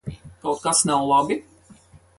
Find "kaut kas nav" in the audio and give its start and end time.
0.41-1.01